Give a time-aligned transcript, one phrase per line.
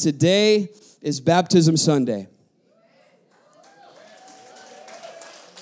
[0.00, 0.70] Today
[1.02, 2.26] is Baptism Sunday.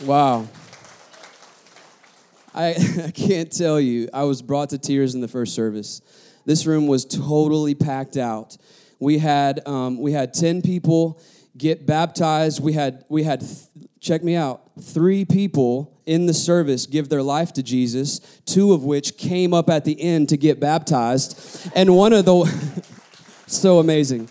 [0.04, 0.46] Wow.
[2.54, 2.68] I,
[3.06, 6.02] I can't tell you, I was brought to tears in the first service.
[6.46, 8.56] This room was totally packed out.
[9.00, 11.20] We had, um, we had 10 people
[11.56, 12.62] get baptized.
[12.62, 17.24] We had, we had th- check me out, three people in the service give their
[17.24, 21.68] life to Jesus, two of which came up at the end to get baptized.
[21.74, 22.84] And one of the,
[23.56, 24.28] so amazing.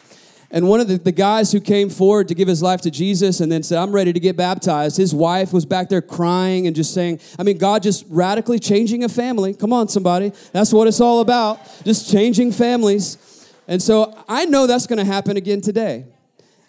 [0.49, 3.41] And one of the, the guys who came forward to give his life to Jesus
[3.41, 6.75] and then said, I'm ready to get baptized, his wife was back there crying and
[6.75, 9.53] just saying, I mean, God just radically changing a family.
[9.53, 10.31] Come on, somebody.
[10.53, 13.17] That's what it's all about, just changing families.
[13.67, 16.05] And so I know that's going to happen again today.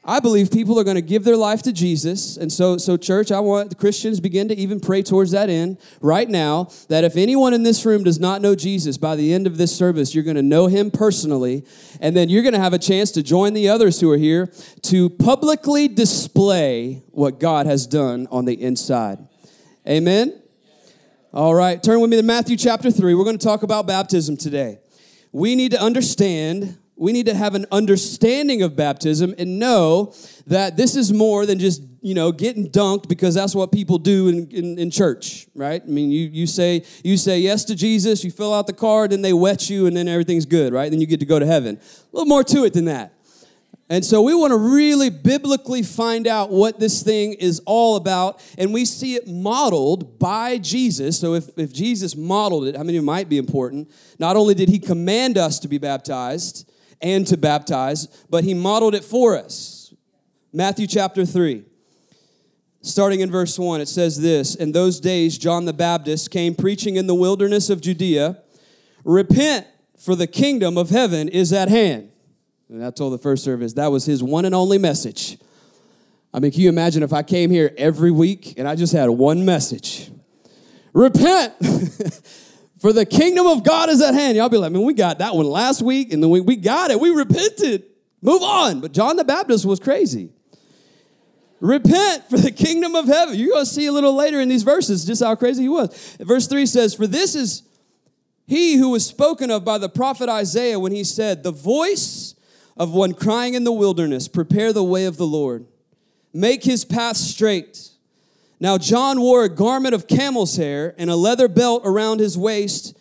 [0.09, 2.39] I believe people are going to give their life to Jesus.
[2.39, 6.27] And so, so church, I want Christians begin to even pray towards that end right
[6.31, 9.59] now that if anyone in this room does not know Jesus by the end of
[9.59, 11.63] this service, you're going to know him personally.
[12.01, 14.51] And then you're going to have a chance to join the others who are here
[14.85, 19.19] to publicly display what God has done on the inside.
[19.87, 20.41] Amen.
[21.35, 23.15] All right, turn with me to Matthew chapter 3.
[23.15, 24.79] We're going to talk about baptism today.
[25.33, 30.13] We need to understand we need to have an understanding of baptism and know
[30.47, 34.29] that this is more than just you know getting dunked because that's what people do
[34.29, 38.25] in, in, in, church right i mean you, you say you say yes to jesus
[38.25, 41.01] you fill out the card and they wet you and then everything's good right then
[41.01, 43.13] you get to go to heaven a little more to it than that
[43.91, 48.43] and so we want to really biblically find out what this thing is all about.
[48.59, 51.19] And we see it modeled by Jesus.
[51.19, 53.91] So if, if Jesus modeled it, how many might be important?
[54.19, 58.95] Not only did he command us to be baptized, and to baptize, but he modeled
[58.95, 59.95] it for us.
[60.53, 61.65] Matthew chapter 3.
[62.81, 66.97] Starting in verse 1, it says this In those days, John the Baptist came preaching
[66.97, 68.39] in the wilderness of Judea
[69.05, 69.67] Repent,
[69.99, 72.11] for the kingdom of heaven is at hand.
[72.69, 75.39] And I told the first service that was his one and only message.
[76.33, 79.09] I mean, can you imagine if I came here every week and I just had
[79.09, 80.11] one message?
[80.93, 81.55] Repent,
[82.79, 84.37] For the kingdom of God is at hand.
[84.37, 86.91] Y'all be like, man, we got that one last week, and then we, we got
[86.91, 87.01] it.
[87.01, 87.85] We repented.
[88.23, 88.81] Move on.
[88.81, 90.31] But John the Baptist was crazy.
[91.61, 93.37] Repent for the kingdom of heaven.
[93.37, 96.17] You're going to see a little later in these verses just how crazy he was.
[96.21, 97.65] Verse 3 says, For this is
[98.47, 102.37] he who was spoken of by the prophet Isaiah when he said, The voice
[102.77, 105.67] of one crying in the wilderness, prepare the way of the Lord,
[106.33, 107.91] make his path straight.
[108.61, 112.97] Now, John wore a garment of camel's hair and a leather belt around his waist,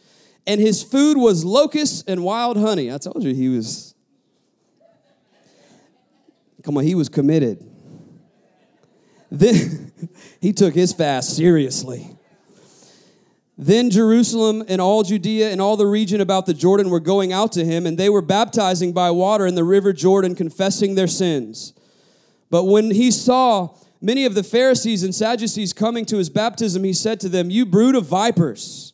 [0.45, 2.91] and his food was locusts and wild honey.
[2.91, 3.95] I told you he was,
[6.61, 7.63] come on, he was committed.
[9.31, 9.91] Then
[10.41, 12.11] he took his fast seriously.
[13.57, 17.51] Then Jerusalem and all Judea and all the region about the Jordan were going out
[17.53, 21.73] to him, and they were baptizing by water in the river Jordan, confessing their sins.
[22.51, 26.93] But when he saw many of the Pharisees and Sadducees coming to his baptism, he
[26.93, 28.93] said to them, You brood of vipers,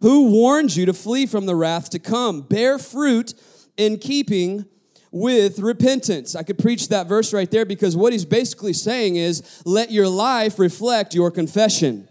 [0.00, 2.42] who warned you to flee from the wrath to come?
[2.42, 3.34] Bear fruit
[3.76, 4.66] in keeping
[5.10, 6.36] with repentance.
[6.36, 10.08] I could preach that verse right there because what he's basically saying is, Let your
[10.08, 12.08] life reflect your confession.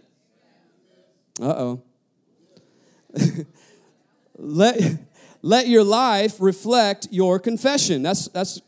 [1.41, 1.83] Uh oh.
[4.37, 4.79] let,
[5.41, 8.03] let your life reflect your confession.
[8.03, 8.61] That's, that's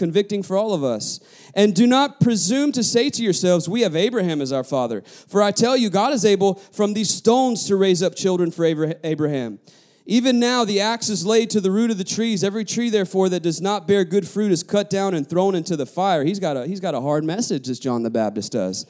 [0.00, 1.20] convicting for all of us.
[1.54, 5.02] And do not presume to say to yourselves, We have Abraham as our father.
[5.02, 8.64] For I tell you, God is able from these stones to raise up children for
[9.04, 9.60] Abraham.
[10.06, 12.42] Even now, the axe is laid to the root of the trees.
[12.42, 15.76] Every tree, therefore, that does not bear good fruit is cut down and thrown into
[15.76, 16.24] the fire.
[16.24, 18.86] He's got a, he's got a hard message, as John the Baptist does.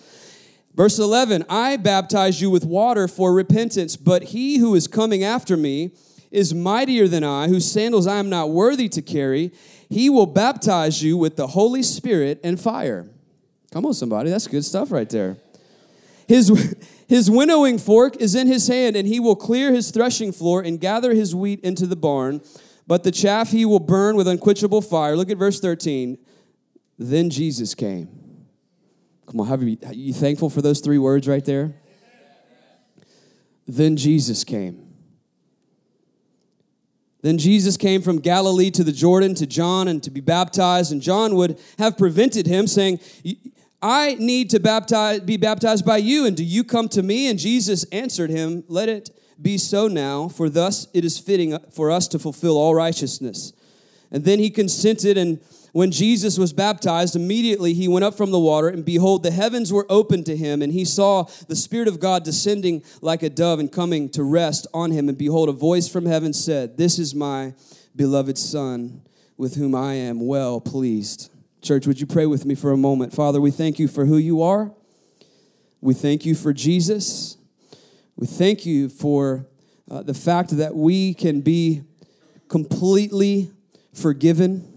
[0.75, 5.56] Verse 11 I baptize you with water for repentance, but he who is coming after
[5.56, 5.91] me
[6.31, 9.53] is mightier than I, whose sandals I am not worthy to carry.
[9.89, 13.09] He will baptize you with the Holy Spirit and fire.
[13.73, 14.31] Come on, somebody.
[14.31, 15.37] That's good stuff right there.
[16.29, 16.77] His,
[17.09, 20.81] his winnowing fork is in his hand, and he will clear his threshing floor and
[20.81, 22.41] gather his wheat into the barn.
[22.87, 25.17] But the chaff he will burn with unquenchable fire.
[25.17, 26.19] Look at verse 13.
[26.99, 28.09] Then Jesus came.
[29.26, 31.75] Come on, have you, are you thankful for those three words right there?
[33.67, 34.89] Then Jesus came.
[37.22, 41.02] Then Jesus came from Galilee to the Jordan to John and to be baptized, and
[41.02, 43.00] John would have prevented him, saying,
[43.82, 47.28] I need to baptize, be baptized by you, and do you come to me?
[47.28, 51.61] And Jesus answered him, Let it be so now, for thus it is fitting uh,
[51.70, 53.52] for us to fulfill all righteousness.
[54.11, 55.40] And then he consented and
[55.72, 59.72] when Jesus was baptized, immediately he went up from the water, and behold, the heavens
[59.72, 63.58] were opened to him, and he saw the Spirit of God descending like a dove
[63.61, 65.08] and coming to rest on him.
[65.08, 67.55] And behold, a voice from heaven said, This is my
[67.94, 69.02] beloved Son
[69.37, 71.31] with whom I am well pleased.
[71.62, 73.12] Church, would you pray with me for a moment?
[73.12, 74.73] Father, we thank you for who you are.
[75.81, 77.37] We thank you for Jesus.
[78.16, 79.46] We thank you for
[79.90, 81.82] uh, the fact that we can be
[82.49, 83.50] completely
[83.94, 84.69] forgiven,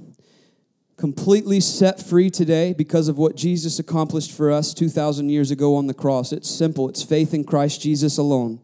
[1.03, 5.87] completely set free today because of what Jesus accomplished for us 2,000 years ago on
[5.87, 6.31] the cross.
[6.31, 8.61] It's simple, it's faith in Christ Jesus alone.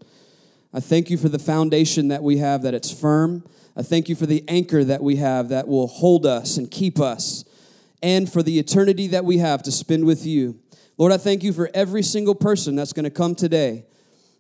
[0.74, 3.44] I thank you for the foundation that we have, that it's firm.
[3.76, 6.98] I thank you for the anchor that we have that will hold us and keep
[6.98, 7.44] us,
[8.02, 10.58] and for the eternity that we have to spend with you.
[10.98, 13.84] Lord, I thank you for every single person that's going to come today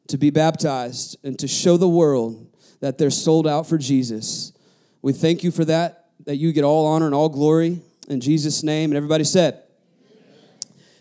[0.07, 2.47] to be baptized and to show the world
[2.79, 4.53] that they're sold out for Jesus.
[5.01, 8.63] We thank you for that, that you get all honor and all glory in Jesus'
[8.63, 8.91] name.
[8.91, 9.63] And everybody said,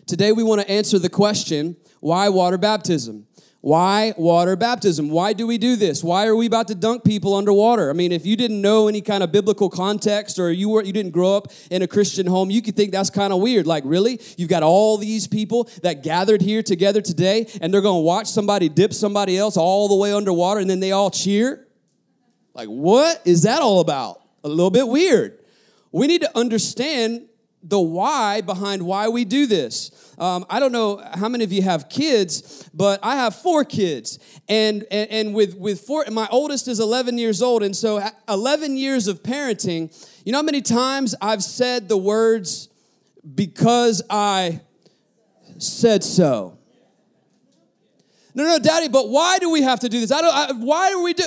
[0.05, 3.27] Today we want to answer the question why water baptism?
[3.61, 5.09] Why water baptism?
[5.09, 6.01] Why do we do this?
[6.01, 7.89] Why are we about to dunk people underwater?
[7.89, 10.93] I mean, if you didn't know any kind of biblical context or you were you
[10.93, 13.67] didn't grow up in a Christian home, you could think that's kind of weird.
[13.67, 14.21] Like, really?
[14.37, 18.27] You've got all these people that gathered here together today and they're going to watch
[18.27, 21.67] somebody dip somebody else all the way underwater and then they all cheer?
[22.53, 24.21] Like, what is that all about?
[24.45, 25.37] A little bit weird.
[25.91, 27.29] We need to understand
[27.61, 29.91] the why behind why we do this.
[30.17, 34.19] Um, I don't know how many of you have kids, but I have four kids,
[34.47, 38.77] and and, and with with four, my oldest is 11 years old, and so 11
[38.77, 39.93] years of parenting.
[40.25, 42.69] You know how many times I've said the words
[43.35, 44.61] "because I
[45.57, 46.57] said so."
[48.35, 50.11] No, no, Daddy, but why do we have to do this?
[50.11, 50.33] I don't.
[50.33, 51.23] I, why do we do?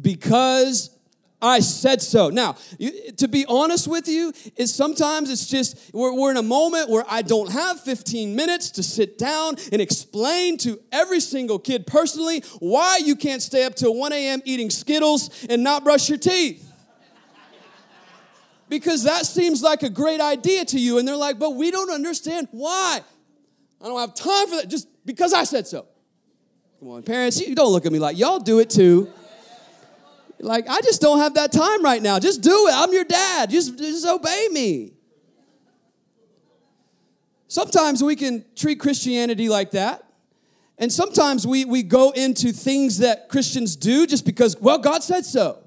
[0.00, 0.95] Because
[1.40, 2.30] I said so.
[2.30, 6.42] Now, you, to be honest with you, is sometimes it's just we're, we're in a
[6.42, 11.58] moment where I don't have 15 minutes to sit down and explain to every single
[11.58, 14.40] kid personally why you can't stay up till 1 a.m.
[14.46, 16.62] eating Skittles and not brush your teeth.
[18.68, 21.90] Because that seems like a great idea to you, and they're like, but we don't
[21.90, 23.00] understand why.
[23.80, 25.86] I don't have time for that, just because I said so.
[26.80, 29.12] Come on, parents, you don't look at me like y'all do it too.
[30.38, 32.18] Like, I just don't have that time right now.
[32.18, 32.74] Just do it.
[32.74, 33.50] I'm your dad.
[33.50, 34.92] Just, just obey me.
[37.48, 40.04] Sometimes we can treat Christianity like that.
[40.78, 45.24] And sometimes we, we go into things that Christians do just because, well, God said
[45.24, 45.62] so.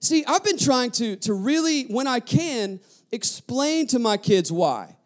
[0.00, 2.80] See, I've been trying to, to really, when I can,
[3.12, 4.96] explain to my kids why.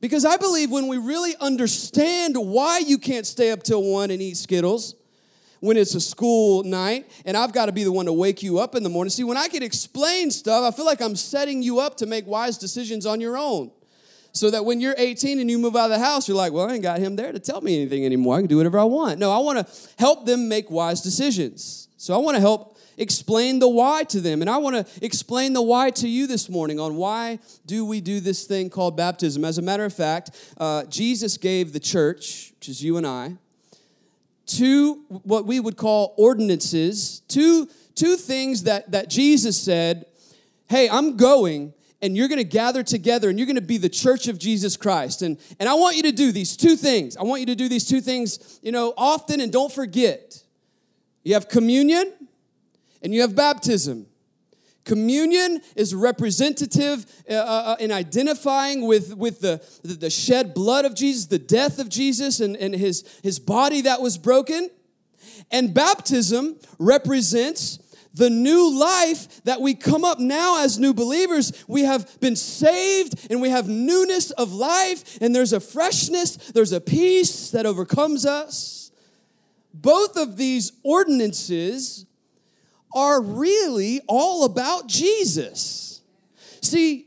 [0.00, 4.20] Because I believe when we really understand why you can't stay up till one and
[4.20, 4.94] eat Skittles,
[5.64, 8.58] when it's a school night and I've got to be the one to wake you
[8.58, 9.08] up in the morning.
[9.08, 12.26] See, when I can explain stuff, I feel like I'm setting you up to make
[12.26, 13.70] wise decisions on your own.
[14.32, 16.68] So that when you're 18 and you move out of the house, you're like, well,
[16.68, 18.36] I ain't got him there to tell me anything anymore.
[18.36, 19.18] I can do whatever I want.
[19.18, 21.88] No, I want to help them make wise decisions.
[21.96, 24.42] So I want to help explain the why to them.
[24.42, 28.00] And I want to explain the why to you this morning on why do we
[28.00, 29.44] do this thing called baptism.
[29.44, 33.38] As a matter of fact, uh, Jesus gave the church, which is you and I,
[34.56, 40.06] two what we would call ordinances, two, two things that, that Jesus said,
[40.68, 43.88] hey, I'm going and you're going to gather together and you're going to be the
[43.88, 45.22] church of Jesus Christ.
[45.22, 47.16] And, and I want you to do these two things.
[47.16, 50.42] I want you to do these two things, you know, often and don't forget.
[51.22, 52.12] You have communion
[53.02, 54.06] and you have baptism.
[54.84, 60.94] Communion is representative uh, uh, uh, in identifying with, with the, the shed blood of
[60.94, 64.68] Jesus, the death of Jesus, and, and his, his body that was broken.
[65.50, 67.78] And baptism represents
[68.12, 71.64] the new life that we come up now as new believers.
[71.66, 76.72] We have been saved and we have newness of life, and there's a freshness, there's
[76.72, 78.92] a peace that overcomes us.
[79.72, 82.06] Both of these ordinances
[82.94, 86.00] are really all about Jesus.
[86.60, 87.06] See,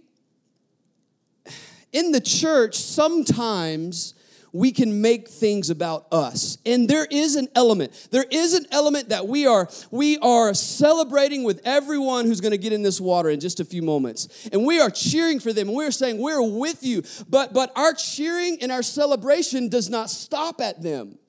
[1.91, 4.13] in the church, sometimes
[4.53, 8.08] we can make things about us and there is an element.
[8.12, 12.58] There is an element that we are we are celebrating with everyone who's going to
[12.58, 14.48] get in this water in just a few moments.
[14.51, 17.03] And we are cheering for them and we're saying we're with you.
[17.29, 21.20] But but our cheering and our celebration does not stop at them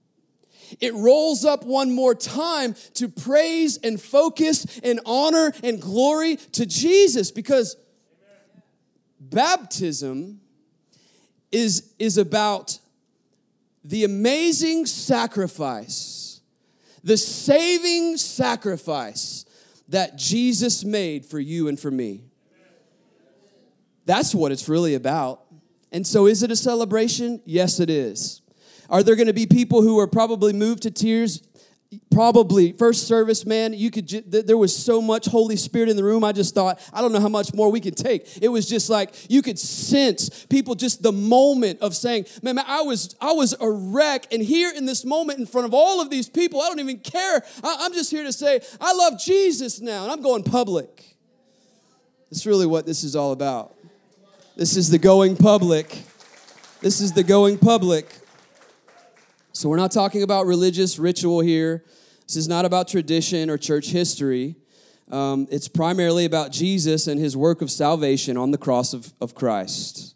[0.80, 6.66] it rolls up one more time to praise and focus and honor and glory to
[6.66, 7.76] Jesus because
[9.20, 10.40] baptism
[11.50, 12.78] is, is about
[13.84, 16.40] the amazing sacrifice,
[17.02, 19.44] the saving sacrifice
[19.88, 22.24] that Jesus made for you and for me.
[24.04, 25.42] That's what it's really about.
[25.92, 27.40] And so, is it a celebration?
[27.44, 28.42] Yes, it is.
[28.88, 31.42] Are there going to be people who are probably moved to tears?
[32.10, 32.72] probably.
[32.72, 36.22] First service man you could ju- there was so much holy spirit in the room
[36.22, 38.42] i just thought i don't know how much more we can take.
[38.42, 42.64] It was just like you could sense people just the moment of saying man, man
[42.68, 46.00] i was i was a wreck and here in this moment in front of all
[46.00, 47.42] of these people i don't even care.
[47.64, 51.16] I, i'm just here to say i love jesus now and i'm going public.
[52.30, 53.74] That's really what this is all about.
[54.54, 56.02] This is the going public.
[56.82, 58.14] This is the going public
[59.58, 61.84] so we're not talking about religious ritual here.
[62.28, 64.54] This is not about tradition or church history.
[65.10, 69.34] Um, it's primarily about Jesus and his work of salvation on the cross of, of
[69.34, 70.14] Christ.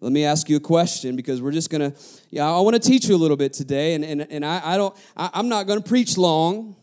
[0.00, 1.92] Let me ask you a question because we're just gonna,
[2.30, 4.76] yeah, I want to teach you a little bit today, and, and, and I, I
[4.78, 6.74] don't, I, I'm not gonna preach long.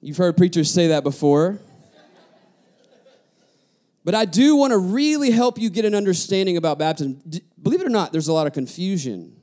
[0.00, 1.58] You've heard preachers say that before.
[4.04, 7.20] But I do want to really help you get an understanding about baptism.
[7.60, 9.35] Believe it or not, there's a lot of confusion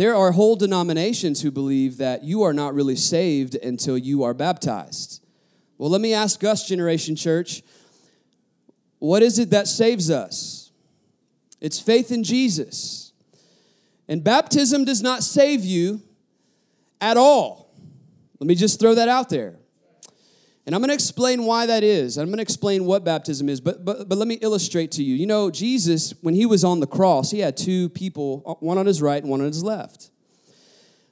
[0.00, 4.32] there are whole denominations who believe that you are not really saved until you are
[4.32, 5.22] baptized.
[5.76, 7.62] Well, let me ask us, Generation Church,
[8.98, 10.72] what is it that saves us?
[11.60, 13.12] It's faith in Jesus.
[14.08, 16.00] And baptism does not save you
[16.98, 17.70] at all.
[18.38, 19.59] Let me just throw that out there.
[20.70, 22.16] And I'm going to explain why that is.
[22.16, 25.16] I'm going to explain what baptism is, but, but, but let me illustrate to you.
[25.16, 28.78] You know, Jesus, when he was on the cross, he had two people, uh, one
[28.78, 30.12] on his right and one on his left.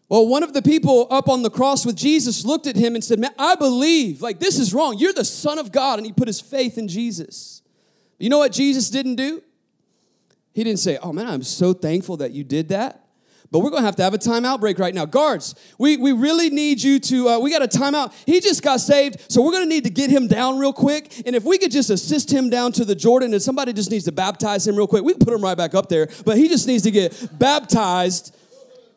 [0.09, 3.03] Well, one of the people up on the cross with Jesus looked at him and
[3.03, 4.97] said, Man, I believe, like, this is wrong.
[4.97, 5.99] You're the Son of God.
[5.99, 7.62] And he put his faith in Jesus.
[8.21, 9.43] You know what Jesus didn't do?
[10.53, 13.08] He didn't say, Oh, man, I'm so thankful that you did that.
[13.50, 15.07] But we're going to have to have a timeout break right now.
[15.07, 18.12] Guards, we, we really need you to, uh, we got a timeout.
[18.26, 21.23] He just got saved, so we're going to need to get him down real quick.
[21.25, 24.05] And if we could just assist him down to the Jordan and somebody just needs
[24.05, 26.09] to baptize him real quick, we can put him right back up there.
[26.26, 28.37] But he just needs to get baptized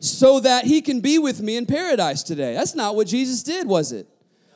[0.00, 2.52] so that he can be with me in paradise today.
[2.52, 4.06] That's not what Jesus did, was it?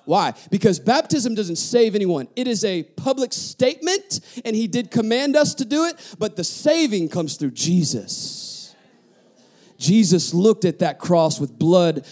[0.04, 0.34] Why?
[0.50, 2.28] Because baptism doesn't save anyone.
[2.36, 6.44] It is a public statement, and he did command us to do it, but the
[6.44, 8.45] saving comes through Jesus.
[9.78, 12.06] Jesus looked at that cross with blood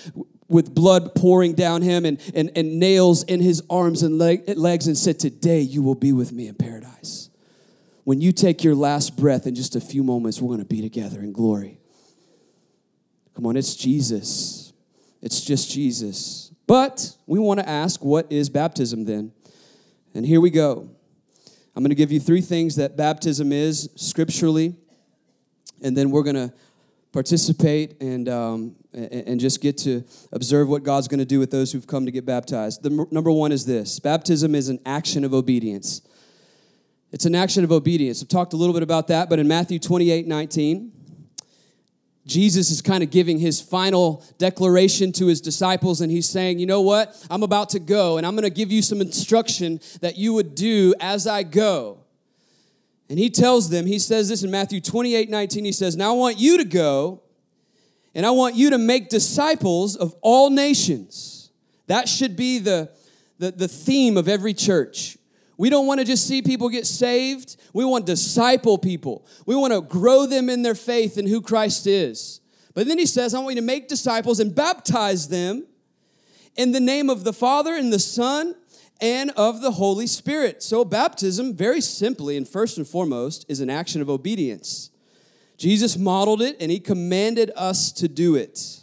[0.49, 4.87] with blood pouring down him and, and, and nails in his arms and leg, legs
[4.87, 7.30] and said, Today you will be with me in paradise.
[8.04, 10.83] When you take your last breath in just a few moments, we're going to be
[10.83, 11.80] together in glory.
[13.35, 14.73] Come on, it's Jesus.
[15.23, 16.52] It's just Jesus.
[16.66, 19.33] But we want to ask, what is baptism then?
[20.14, 20.90] And here we go.
[21.75, 24.76] I'm going to give you three things that baptism is scripturally,
[25.83, 26.52] and then we're going to
[27.14, 31.71] participate and, um, and just get to observe what God's going to do with those
[31.73, 32.83] who've come to get baptized.
[32.83, 36.02] The number one is this baptism is an action of obedience.
[37.12, 38.21] It's an action of obedience.
[38.21, 40.90] I've talked a little bit about that, but in Matthew 28 19,
[42.26, 46.66] Jesus is kind of giving his final declaration to his disciples, and he's saying, You
[46.66, 47.14] know what?
[47.30, 50.56] I'm about to go, and I'm going to give you some instruction that you would
[50.56, 52.03] do as I go.
[53.08, 56.16] And he tells them, he says this in Matthew 28 19, he says, Now I
[56.16, 57.23] want you to go
[58.14, 61.50] and I want you to make disciples of all nations.
[61.87, 62.90] That should be the,
[63.38, 65.18] the, the theme of every church.
[65.56, 67.56] We don't want to just see people get saved.
[67.73, 69.26] We want disciple people.
[69.46, 72.40] We want to grow them in their faith in who Christ is.
[72.75, 75.66] But then he says, I want you to make disciples and baptize them
[76.56, 78.54] in the name of the Father and the Son
[79.01, 80.63] and of the Holy Spirit.
[80.63, 84.91] So, baptism, very simply and first and foremost, is an action of obedience.
[85.57, 88.81] Jesus modeled it and he commanded us to do it.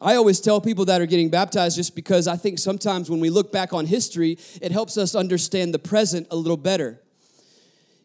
[0.00, 3.30] I always tell people that are getting baptized just because I think sometimes when we
[3.30, 7.00] look back on history, it helps us understand the present a little better.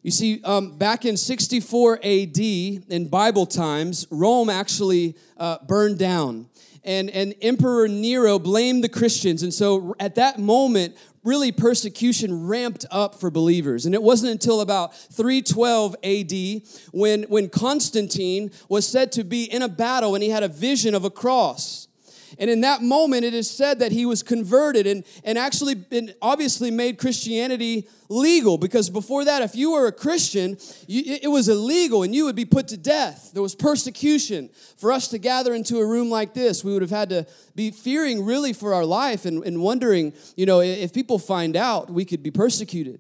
[0.02, 6.50] You see, um, back in 64 AD, in Bible times, Rome actually uh, burned down
[6.84, 9.44] and, and Emperor Nero blamed the Christians.
[9.44, 13.86] And so at that moment, really persecution ramped up for believers.
[13.86, 19.62] And it wasn't until about 312 AD when, when Constantine was said to be in
[19.62, 21.89] a battle and he had a vision of a cross.
[22.38, 26.14] And in that moment, it is said that he was converted and, and actually been
[26.22, 30.58] obviously made Christianity legal because before that, if you were a Christian,
[30.88, 33.32] you, it was illegal and you would be put to death.
[33.34, 34.50] There was persecution.
[34.78, 37.72] For us to gather into a room like this, we would have had to be
[37.72, 42.06] fearing really for our life and, and wondering, you know, if people find out, we
[42.06, 43.00] could be persecuted.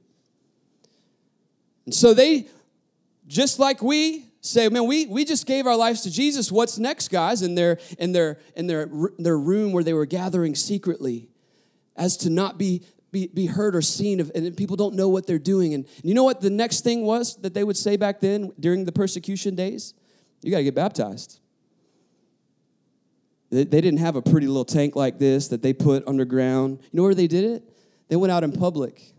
[1.85, 2.47] And so they,
[3.27, 6.51] just like we, say, man, we, we just gave our lives to Jesus.
[6.51, 7.41] What's next, guys?
[7.41, 11.29] In their in their in their their room where they were gathering secretly,
[11.95, 15.27] as to not be be, be heard or seen, of, and people don't know what
[15.27, 15.73] they're doing.
[15.73, 18.85] And you know what the next thing was that they would say back then during
[18.85, 19.93] the persecution days?
[20.41, 21.39] You got to get baptized.
[23.49, 26.79] They, they didn't have a pretty little tank like this that they put underground.
[26.83, 27.63] You know where they did it?
[28.07, 29.13] They went out in public,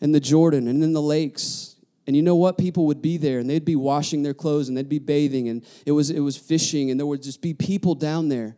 [0.00, 1.76] in the Jordan and in the lakes.
[2.08, 2.56] And you know what?
[2.56, 5.62] People would be there and they'd be washing their clothes and they'd be bathing and
[5.84, 8.56] it was, it was fishing and there would just be people down there.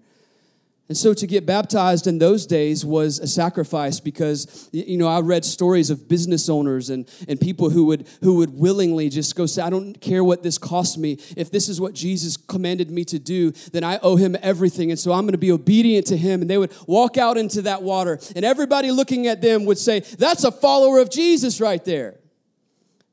[0.87, 5.21] And so to get baptized in those days was a sacrifice because you know I
[5.21, 9.47] read stories of business owners and, and people who would who would willingly just go
[9.47, 11.19] say, I don't care what this costs me.
[11.37, 14.93] If this is what Jesus commanded me to do, then I owe him everything.
[14.93, 16.41] And so I'm going to be obedient to him.
[16.41, 20.01] And they would walk out into that water, and everybody looking at them would say,
[20.01, 22.20] That's a follower of Jesus right there.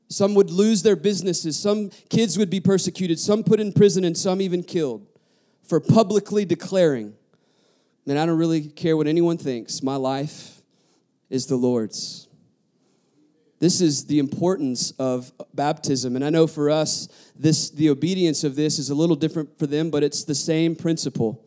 [0.08, 4.16] Some would lose their businesses, some kids would be persecuted, some put in prison, and
[4.16, 5.06] some even killed
[5.62, 7.14] for publicly declaring
[8.08, 9.82] Man, I don't really care what anyone thinks.
[9.82, 10.62] My life
[11.28, 12.26] is the Lord's.
[13.60, 16.16] This is the importance of baptism.
[16.16, 19.66] And I know for us, this the obedience of this is a little different for
[19.66, 21.44] them, but it's the same principle.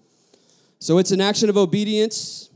[0.77, 2.51] So it's an action of obedience,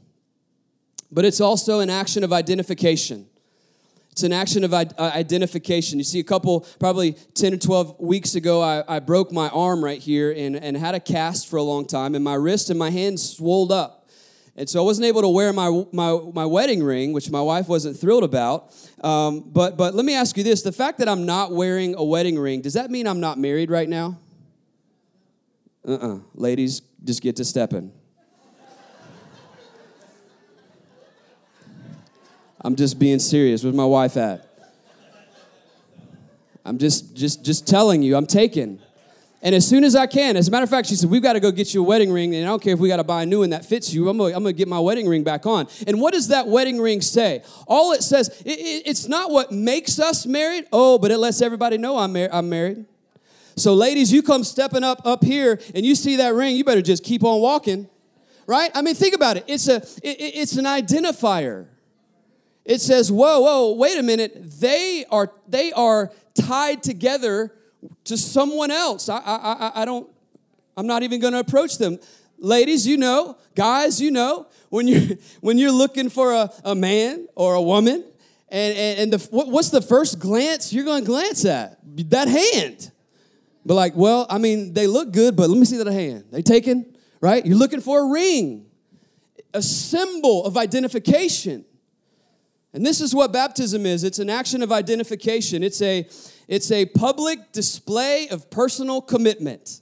[1.11, 3.25] but it's also an action of identification.
[4.15, 5.97] It's an action of uh, identification.
[5.97, 9.83] You see, a couple, probably 10 or 12 weeks ago, I, I broke my arm
[9.83, 12.79] right here and, and had a cast for a long time, and my wrist and
[12.79, 14.07] my hand swelled up.
[14.55, 17.67] And so I wasn't able to wear my, my, my wedding ring, which my wife
[17.67, 18.73] wasn't thrilled about.
[19.03, 22.03] Um, but, but let me ask you this the fact that I'm not wearing a
[22.05, 24.17] wedding ring, does that mean I'm not married right now?
[25.85, 26.15] Uh uh-uh.
[26.15, 27.91] uh Ladies, just get to stepping.
[32.65, 33.63] I'm just being serious.
[33.63, 34.49] Where's my wife at?
[36.65, 38.81] I'm just just just telling you, I'm taken.
[39.43, 41.33] And as soon as I can, as a matter of fact, she said, We've got
[41.33, 42.33] to go get you a wedding ring.
[42.33, 44.09] And I don't care if we got to buy a new one that fits you.
[44.09, 45.67] I'm going to get my wedding ring back on.
[45.85, 47.43] And what does that wedding ring say?
[47.67, 50.65] All it says, it, it, it's not what makes us married.
[50.73, 52.85] Oh, but it lets everybody know I'm, mar- I'm married.
[53.55, 56.81] So, ladies, you come stepping up up here and you see that ring, you better
[56.81, 57.87] just keep on walking,
[58.47, 58.71] right?
[58.73, 59.43] I mean, think about it.
[59.45, 61.67] It's, a, it, it's an identifier.
[62.65, 64.33] It says, whoa, whoa, wait a minute.
[64.59, 67.53] They are, they are tied together
[68.05, 69.07] to someone else.
[69.07, 70.09] I, I, I don't,
[70.75, 71.99] I'm not even going to approach them.
[72.37, 77.27] Ladies, you know, guys, you know, when you're, when you're looking for a, a man
[77.35, 78.03] or a woman,
[78.49, 81.79] and, and, and the, what's the first glance you're going to glance at?
[82.09, 82.91] That hand.
[83.65, 86.25] But like, well, I mean, they look good, but let me see that hand.
[86.31, 87.45] They taken, right?
[87.45, 88.67] You're looking for a ring,
[89.53, 91.65] a symbol of identification.
[92.75, 96.05] And this is what baptism is it's an action of identification, it's a,
[96.49, 99.81] it's a public display of personal commitment.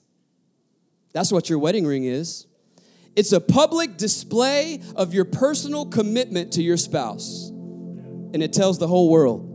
[1.12, 2.46] That's what your wedding ring is.
[3.16, 7.50] It's a public display of your personal commitment to your spouse.
[7.50, 9.50] And it tells the whole world.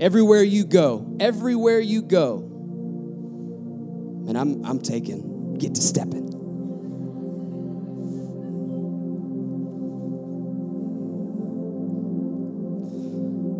[0.00, 2.38] Everywhere you go, everywhere you go.
[4.28, 6.35] And I'm, I'm taking, get to stepping.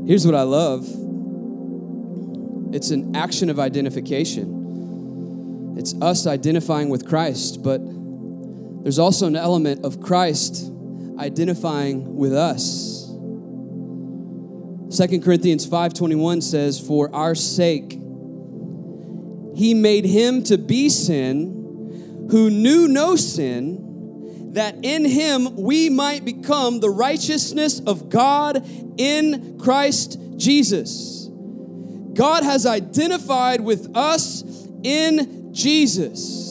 [0.07, 0.87] Here's what I love
[2.73, 5.75] it's an action of identification.
[5.79, 7.81] It's us identifying with Christ, but
[8.83, 10.71] there's also an element of Christ
[11.19, 13.11] identifying with us.
[14.90, 17.99] 2 Corinthians 5:21 says, "For our sake
[19.55, 23.86] he made him to be sin who knew no sin,
[24.57, 28.66] that in him we might become the righteousness of God
[28.97, 31.29] in Christ Jesus.
[32.14, 34.42] God has identified with us
[34.83, 36.47] in Jesus.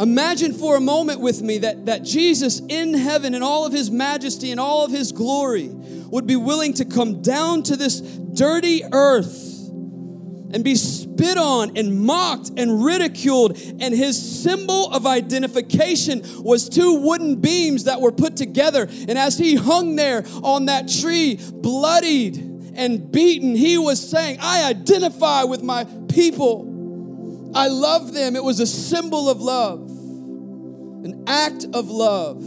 [0.00, 3.90] Imagine for a moment with me that, that Jesus in heaven, in all of his
[3.90, 8.82] majesty and all of his glory, would be willing to come down to this dirty
[8.90, 10.74] earth and be
[11.12, 13.56] spit on and mocked and ridiculed.
[13.80, 18.88] And his symbol of identification was two wooden beams that were put together.
[18.90, 22.36] And as he hung there on that tree, bloodied
[22.74, 27.52] and beaten, he was saying, I identify with my people.
[27.54, 28.34] I love them.
[28.34, 29.88] It was a symbol of love,
[31.04, 32.42] an act of love,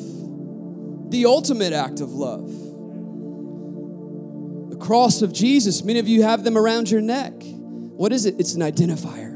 [1.12, 2.50] the ultimate act of love.
[4.72, 7.34] The cross of Jesus, many of you have them around your neck.
[7.98, 8.36] What is it?
[8.40, 9.34] It's an identifier.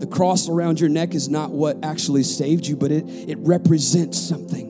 [0.00, 4.18] The cross around your neck is not what actually saved you, but it, it represents
[4.18, 4.68] something.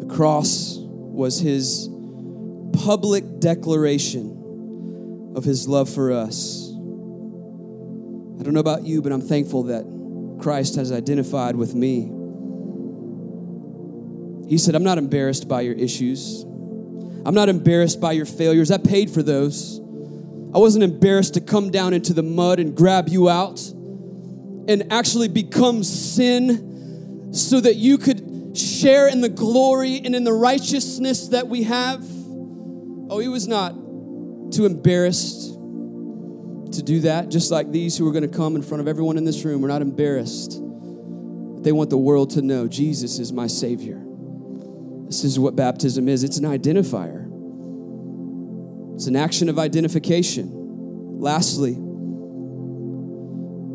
[0.00, 1.88] The cross was his
[2.72, 6.68] public declaration of his love for us.
[8.38, 9.84] I don't know about you, but I'm thankful that
[10.40, 12.12] Christ has identified with me.
[14.48, 16.44] He said, I'm not embarrassed by your issues.
[17.26, 18.70] I'm not embarrassed by your failures.
[18.70, 19.78] I paid for those.
[20.54, 23.60] I wasn't embarrassed to come down into the mud and grab you out
[24.68, 30.32] and actually become sin so that you could share in the glory and in the
[30.32, 32.02] righteousness that we have.
[33.10, 33.72] Oh, he was not
[34.52, 35.52] too embarrassed
[36.72, 39.16] to do that, just like these who are going to come in front of everyone
[39.18, 40.52] in this room are not embarrassed.
[41.62, 44.07] They want the world to know Jesus is my Savior.
[45.08, 47.26] This is what baptism is it's an identifier,
[48.94, 50.52] it's an action of identification.
[51.20, 51.72] Lastly,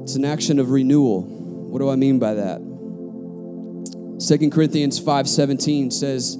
[0.03, 1.23] it's an action of renewal.
[1.23, 2.61] What do I mean by that?
[4.19, 6.37] 2 Corinthians 5:17 says,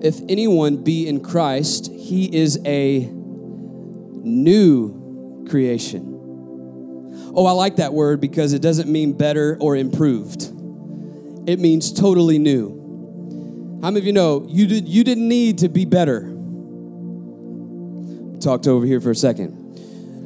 [0.00, 3.08] "If anyone be in Christ, he is a
[4.24, 6.14] new creation.
[7.34, 10.52] Oh, I like that word because it doesn't mean better or improved.
[11.48, 12.77] It means totally new.
[13.80, 16.22] How many of you know you, did, you didn't need to be better?
[18.40, 19.54] Talked over here for a second.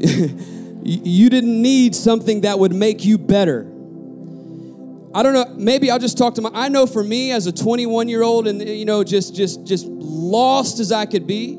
[0.85, 3.69] you didn't need something that would make you better.
[5.15, 7.53] I don't know, maybe I'll just talk to my I know for me as a
[7.53, 11.59] 21 year old and you know just just just lost as I could be,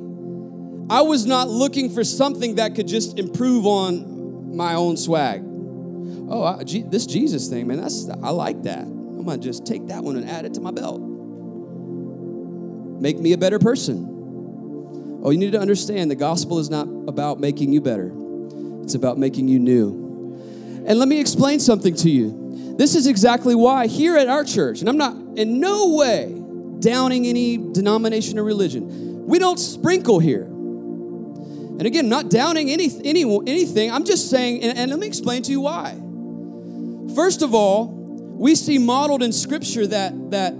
[0.89, 5.43] I was not looking for something that could just improve on my own swag.
[5.45, 8.79] Oh, this Jesus thing, man, that's I like that.
[8.79, 11.12] I'm gonna just take that one and add it to my belt.
[13.03, 15.19] Make me a better person.
[15.21, 18.13] Oh, you need to understand the gospel is not about making you better.
[18.81, 20.85] It's about making you new.
[20.87, 22.75] And let me explain something to you.
[22.77, 26.33] This is exactly why here at our church, and I'm not in no way
[26.79, 30.43] downing any denomination or religion, we don't sprinkle here.
[30.43, 33.91] And again, not downing any, any, anything.
[33.91, 35.91] I'm just saying, and, and let me explain to you why.
[37.15, 40.53] First of all, we see modeled in Scripture that, that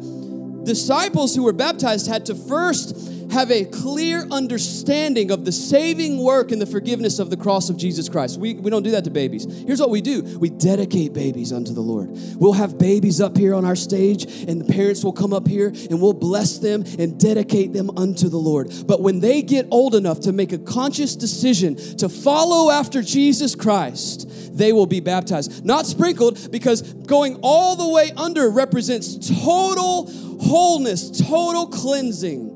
[0.66, 6.52] disciples who were baptized had to first have a clear understanding of the saving work
[6.52, 8.40] and the forgiveness of the cross of Jesus Christ.
[8.40, 9.46] We, we don't do that to babies.
[9.66, 12.12] Here's what we do we dedicate babies unto the Lord.
[12.36, 15.68] We'll have babies up here on our stage, and the parents will come up here
[15.68, 18.72] and we'll bless them and dedicate them unto the Lord.
[18.86, 23.56] But when they get old enough to make a conscious decision to follow after Jesus
[23.56, 25.66] Christ, they will be baptized.
[25.66, 30.08] Not sprinkled, because going all the way under represents total
[30.40, 32.53] wholeness, total cleansing.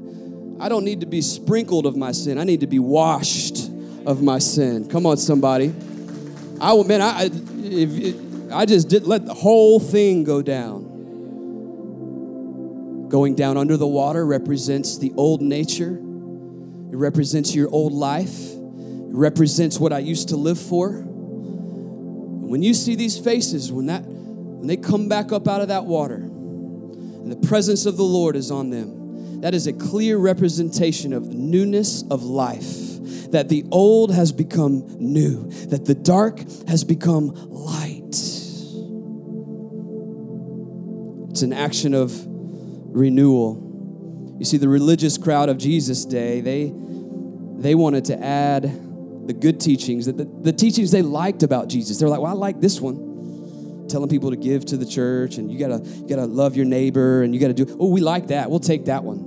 [0.60, 2.40] I don't need to be sprinkled of my sin.
[2.40, 3.70] I need to be washed
[4.06, 4.90] of my sin.
[4.90, 5.74] Come on, somebody.
[6.60, 10.86] I will, man, I, if, I just did let the whole thing go down.
[13.10, 15.92] Going down under the water represents the old nature.
[15.92, 18.52] It represents your old life.
[18.54, 21.04] It represents what I used to live for.
[21.04, 25.86] When you see these faces, when that when they come back up out of that
[25.86, 28.97] water, and the presence of the Lord is on them,
[29.42, 32.86] that is a clear representation of the newness of life.
[33.32, 38.04] That the old has become new, that the dark has become light.
[41.30, 44.36] It's an action of renewal.
[44.40, 46.72] You see, the religious crowd of Jesus' day, they,
[47.58, 48.64] they wanted to add
[49.28, 52.00] the good teachings, the, the teachings they liked about Jesus.
[52.00, 53.08] They're like, well, I like this one
[53.88, 57.24] telling people to give to the church and you gotta you gotta love your neighbor
[57.24, 59.27] and you gotta do oh we like that we'll take that one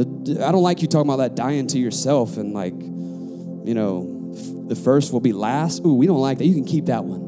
[0.00, 4.34] I don't like you talking about that dying to yourself and like, you know,
[4.68, 5.84] the first will be last.
[5.84, 6.46] Ooh, we don't like that.
[6.46, 7.20] You can keep that one.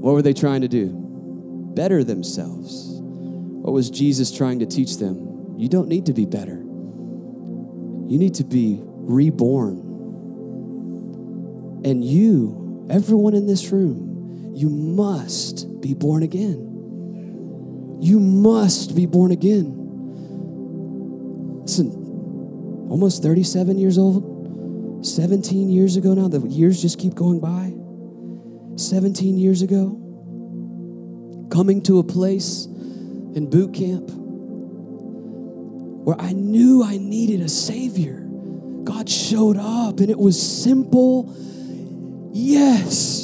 [0.00, 0.92] What were they trying to do?
[1.74, 2.86] Better themselves.
[2.90, 5.56] What was Jesus trying to teach them?
[5.58, 6.56] You don't need to be better.
[6.56, 9.78] You need to be reborn.
[11.84, 17.98] And you, everyone in this room, you must be born again.
[18.00, 19.83] You must be born again.
[21.64, 27.72] Listen, almost 37 years old, 17 years ago now, the years just keep going by.
[28.76, 29.98] 17 years ago,
[31.50, 34.10] coming to a place in boot camp
[36.04, 38.20] where I knew I needed a Savior.
[38.84, 41.34] God showed up and it was simple.
[42.32, 43.23] Yes.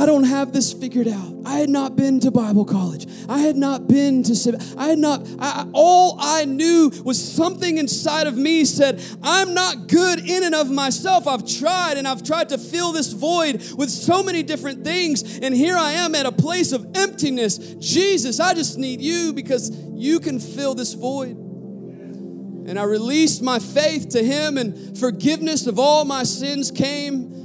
[0.00, 1.30] I don't have this figured out.
[1.44, 3.06] I had not been to Bible college.
[3.28, 8.26] I had not been to, I had not, I, all I knew was something inside
[8.26, 11.26] of me said, I'm not good in and of myself.
[11.26, 15.38] I've tried and I've tried to fill this void with so many different things.
[15.40, 17.58] And here I am at a place of emptiness.
[17.58, 21.36] Jesus, I just need you because you can fill this void.
[21.36, 27.39] And I released my faith to Him, and forgiveness of all my sins came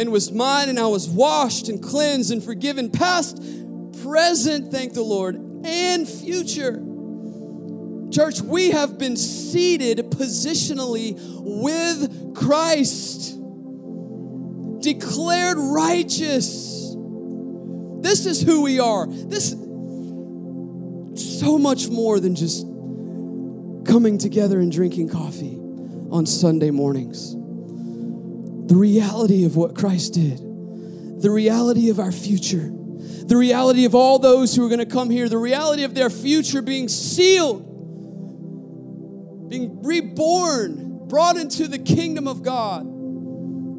[0.00, 3.36] and was mine, and I was washed and cleansed and forgiven, past,
[4.02, 6.82] present, thank the Lord, and future.
[8.10, 13.38] Church, we have been seated positionally with Christ,
[14.80, 16.96] declared righteous.
[18.00, 19.06] This is who we are.
[19.06, 19.50] This
[21.14, 22.62] so much more than just
[23.84, 25.58] coming together and drinking coffee
[26.10, 27.36] on Sunday mornings.
[28.70, 34.18] The reality of what Christ did, the reality of our future, the reality of all
[34.18, 37.66] those who are going to come here, the reality of their future being sealed
[39.50, 42.86] being reborn, brought into the kingdom of God.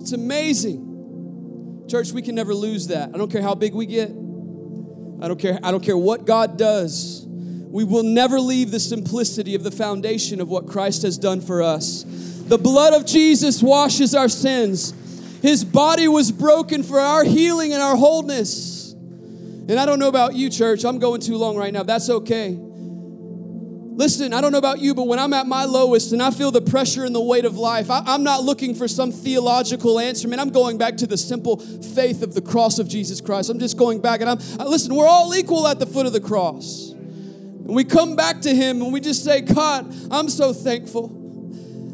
[0.02, 1.86] It's amazing.
[1.90, 3.10] Church, we can never lose that.
[3.14, 4.10] I don't care how big we get.
[4.10, 7.26] I don't care I don't care what God does.
[7.28, 11.62] We will never leave the simplicity of the foundation of what Christ has done for
[11.62, 12.04] us.
[12.52, 14.94] The blood of Jesus washes our sins.
[15.42, 18.92] His body was broken for our healing and our wholeness.
[18.92, 20.84] And I don't know about you, church.
[20.84, 21.84] I'm going too long right now.
[21.84, 22.58] That's okay.
[22.60, 26.52] Listen, I don't know about you, but when I'm at my lowest and I feel
[26.52, 30.28] the pressure and the weight of life, I, am not looking for some theological answer.
[30.28, 33.50] Man, I'm going back to the simple faith of the cross of Jesus Christ.
[33.50, 36.12] I'm just going back and I'm, uh, listen, we're all equal at the foot of
[36.12, 36.92] the cross.
[36.92, 41.21] And we come back to Him and we just say, God, I'm so thankful.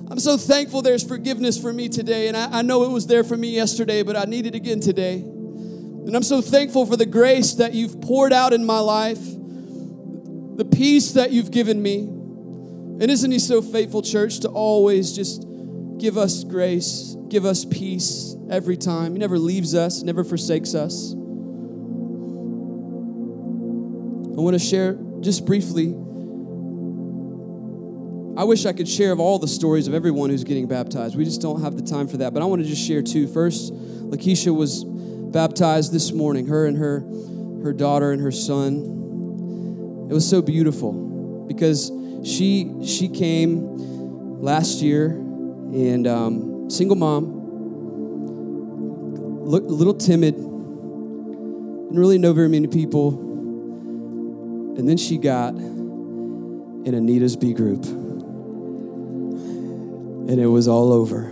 [0.10, 2.28] I'm so thankful there's forgiveness for me today.
[2.30, 4.80] And I, I know it was there for me yesterday, but I need it again
[4.80, 5.15] today.
[5.15, 9.20] And I'm so thankful for the grace that you've poured out in my life
[10.58, 12.00] the peace that you've given me.
[12.00, 15.46] And isn't He so faithful, church, to always just
[16.00, 19.13] give us grace, give us peace every time?
[19.13, 21.13] He never leaves us, never forsakes us.
[24.34, 25.93] I want to share just briefly.
[28.38, 31.15] I wish I could share of all the stories of everyone who's getting baptized.
[31.17, 32.36] We just don't have the time for that.
[32.36, 33.28] But I want to just share two.
[33.28, 37.00] First, Lakeisha was baptized this morning, her and her,
[37.63, 40.08] her daughter and her son.
[40.12, 41.91] It was so beautiful because
[42.23, 47.34] she she came last year and um, single mom,
[49.45, 53.10] look, a little timid, didn't really know very many people,
[54.78, 57.84] and then she got in Anita's B group,
[60.28, 61.26] and it was all over.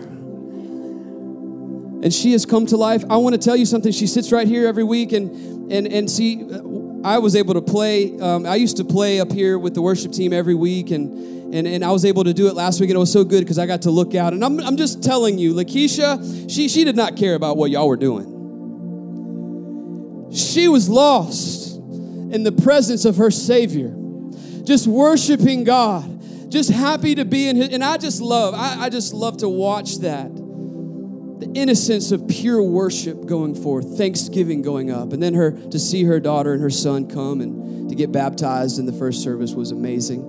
[2.03, 3.03] And she has come to life.
[3.09, 3.91] I want to tell you something.
[3.91, 6.47] She sits right here every week and and and see
[7.03, 8.19] I was able to play.
[8.19, 11.67] Um, I used to play up here with the worship team every week, and and,
[11.67, 13.59] and I was able to do it last week, and it was so good because
[13.59, 14.33] I got to look out.
[14.33, 17.87] And I'm, I'm just telling you, Lakeisha, she she did not care about what y'all
[17.87, 18.31] were doing.
[20.33, 23.95] She was lost in the presence of her Savior,
[24.63, 26.14] just worshiping God,
[26.55, 27.69] just happy to be in His.
[27.69, 30.31] And I just love, I, I just love to watch that
[31.39, 36.05] the innocence of pure worship going forth, thanksgiving going up, and then her to see
[36.05, 39.71] her daughter and her son come and to get baptized in the first service was
[39.71, 40.21] amazing.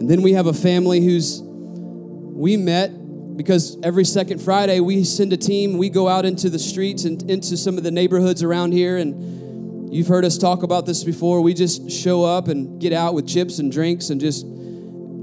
[0.00, 5.32] And then we have a family who's we met because every second Friday we send
[5.34, 8.72] a team, we go out into the streets and into some of the neighborhoods around
[8.72, 11.42] here and you've heard us talk about this before.
[11.42, 14.46] We just show up and get out with chips and drinks and just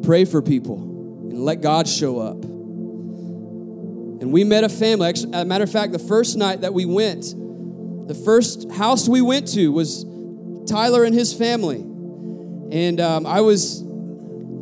[0.08, 0.78] pray for people
[1.30, 2.42] and let God show up.
[4.22, 5.10] And we met a family.
[5.10, 7.26] As a matter of fact, the first night that we went,
[8.08, 10.06] the first house we went to was
[10.66, 11.82] Tyler and his family.
[12.72, 13.82] And um, I was,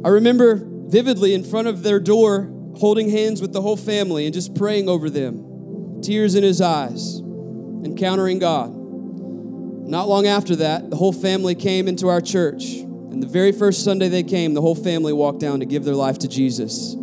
[0.04, 4.34] I remember vividly in front of their door, holding hands with the whole family and
[4.34, 8.74] just praying over them, tears in his eyes, encountering God.
[8.74, 12.85] Not long after that, the whole family came into our church.
[13.26, 16.20] The very first Sunday they came, the whole family walked down to give their life
[16.20, 16.94] to Jesus.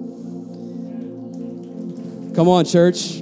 [2.37, 3.19] Come on, church.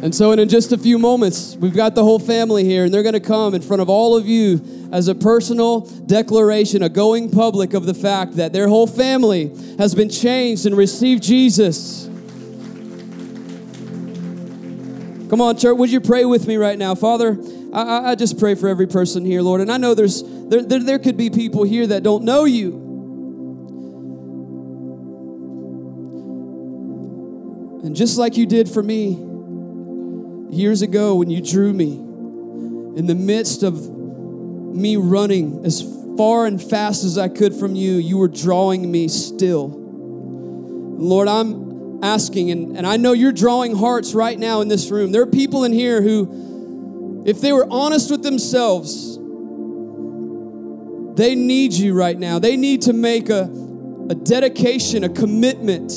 [0.00, 3.02] And so, in just a few moments, we've got the whole family here, and they're
[3.02, 7.30] going to come in front of all of you as a personal declaration, a going
[7.30, 12.06] public of the fact that their whole family has been changed and received Jesus.
[15.28, 16.94] Come on, church, would you pray with me right now?
[16.94, 17.36] Father,
[17.74, 19.60] I, I just pray for every person here, Lord.
[19.60, 22.82] And I know there's there, there, there could be people here that don't know you.
[27.84, 29.18] And just like you did for me
[30.50, 35.82] years ago when you drew me in the midst of me running as
[36.16, 39.68] far and fast as I could from you, you were drawing me still.
[39.68, 45.12] Lord, I'm asking, and, and I know you're drawing hearts right now in this room.
[45.12, 49.13] There are people in here who, if they were honest with themselves,
[51.14, 52.38] they need you right now.
[52.38, 53.42] They need to make a,
[54.10, 55.90] a dedication, a commitment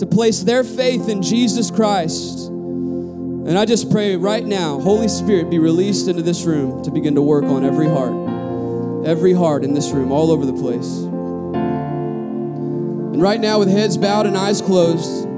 [0.00, 2.48] to place their faith in Jesus Christ.
[2.48, 7.14] And I just pray right now, Holy Spirit be released into this room to begin
[7.14, 9.06] to work on every heart.
[9.06, 11.02] Every heart in this room, all over the place.
[13.14, 15.28] And right now, with heads bowed and eyes closed,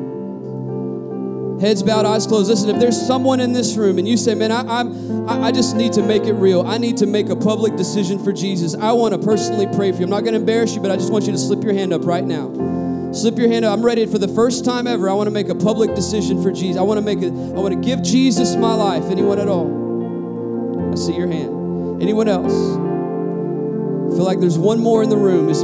[1.60, 2.48] heads bowed, eyes closed.
[2.48, 5.76] Listen, if there's someone in this room and you say, "Man, I, I'm, I just
[5.76, 6.66] need to make it real.
[6.66, 8.74] I need to make a public decision for Jesus.
[8.74, 10.04] I want to personally pray for you.
[10.04, 11.92] I'm not going to embarrass you, but I just want you to slip your hand
[11.92, 13.12] up right now.
[13.12, 13.72] Slip your hand up.
[13.72, 15.08] I'm ready for the first time ever.
[15.08, 16.76] I want to make a public decision for Jesus.
[16.76, 17.32] I want to make it.
[17.32, 19.04] I want to give Jesus my life.
[19.04, 20.92] Anyone at all?
[20.92, 22.02] I see your hand.
[22.02, 22.52] Anyone else?
[22.52, 25.48] I feel like there's one more in the room.
[25.48, 25.62] It's,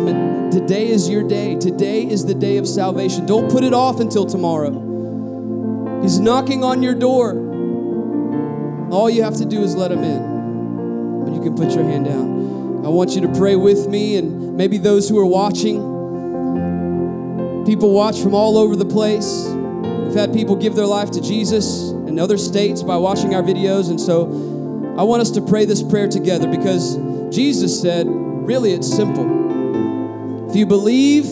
[0.57, 1.57] today is your day.
[1.57, 3.27] Today is the day of salvation.
[3.27, 4.92] Don't put it off until tomorrow.
[6.03, 7.31] He's knocking on your door.
[8.91, 11.25] All you have to do is let him in.
[11.25, 12.85] But you can put your hand down.
[12.85, 15.91] I want you to pray with me and maybe those who are watching.
[17.65, 19.47] People watch from all over the place.
[20.05, 23.89] We've had people give their life to Jesus in other states by watching our videos.
[23.89, 24.25] And so
[24.99, 26.97] I want us to pray this prayer together because
[27.35, 30.51] Jesus said, really, it's simple.
[30.51, 31.25] If you believe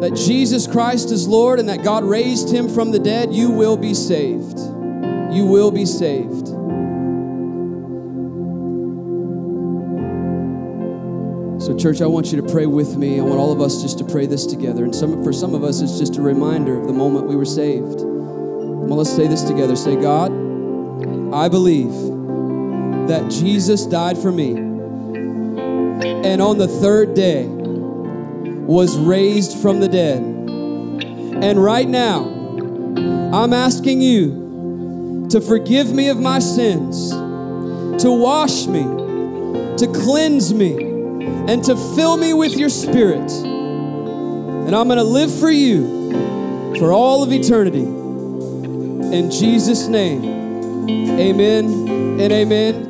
[0.00, 3.76] that Jesus Christ is Lord and that God raised him from the dead, you will
[3.76, 4.58] be saved.
[5.34, 6.48] You will be saved.
[11.62, 13.18] So, church, I want you to pray with me.
[13.18, 14.84] I want all of us just to pray this together.
[14.84, 17.46] And some, for some of us, it's just a reminder of the moment we were
[17.46, 18.02] saved.
[18.02, 19.74] Well, let's say this together.
[19.74, 20.30] Say, God,
[21.34, 21.90] I believe
[23.08, 24.52] that Jesus died for me.
[24.52, 27.48] And on the third day
[28.66, 30.22] was raised from the dead.
[30.22, 32.24] And right now,
[33.32, 37.10] I'm asking you to forgive me of my sins,
[38.02, 38.82] to wash me,
[39.76, 40.72] to cleanse me
[41.48, 43.30] and to fill me with your spirit.
[43.30, 47.84] And I'm going to live for you for all of eternity.
[47.84, 52.85] In Jesus' name, amen and amen.